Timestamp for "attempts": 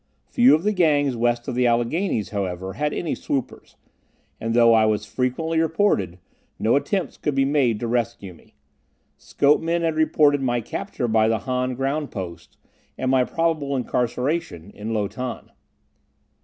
6.75-7.17